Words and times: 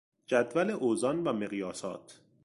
جدول 0.27 0.69
اوزان 0.71 1.23
و 1.27 1.33
مقیاسات 1.33 2.21